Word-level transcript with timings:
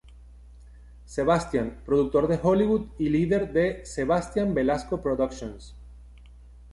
Sebastian, 1.15 1.83
productor 1.85 2.27
de 2.27 2.39
Hollywood 2.41 2.87
y 2.97 3.09
líder 3.09 3.53
de 3.53 3.85
Sebastian-Belasco 3.85 4.99
Productions. 5.03 5.75